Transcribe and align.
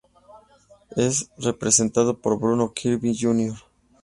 Es 0.95 1.29
representado 1.37 2.17
por 2.17 2.39
Bruno 2.39 2.73
Kirby, 2.73 3.15
Jr. 3.15 3.53